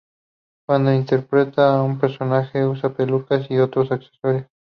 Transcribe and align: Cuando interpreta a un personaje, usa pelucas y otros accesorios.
Cuando 0.67 0.91
interpreta 0.91 1.75
a 1.77 1.83
un 1.83 1.99
personaje, 1.99 2.65
usa 2.65 2.89
pelucas 2.91 3.45
y 3.51 3.59
otros 3.59 3.91
accesorios. 3.91 4.47